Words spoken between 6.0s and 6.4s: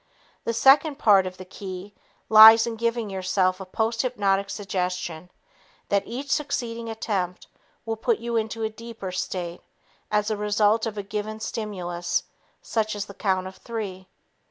each